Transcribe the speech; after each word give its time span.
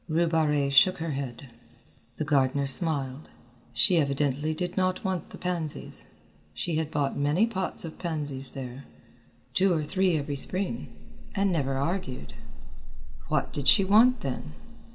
Rue 0.09 0.25
Barrée 0.25 0.71
shook 0.71 0.97
her 0.97 1.11
head. 1.11 1.51
The 2.17 2.25
gardener 2.25 2.65
smiled. 2.65 3.29
She 3.71 3.97
evidently 3.99 4.55
did 4.55 4.75
not 4.75 5.03
want 5.05 5.29
the 5.29 5.37
pansies. 5.37 6.07
She 6.55 6.77
had 6.77 6.89
bought 6.89 7.15
many 7.15 7.45
pots 7.45 7.85
of 7.85 7.99
pansies 7.99 8.53
there, 8.53 8.85
two 9.53 9.71
or 9.71 9.83
three 9.83 10.17
every 10.17 10.35
spring, 10.37 10.87
and 11.35 11.51
never 11.51 11.77
argued. 11.77 12.33
What 13.27 13.53
did 13.53 13.67
she 13.67 13.85
want 13.85 14.21
then? 14.21 14.53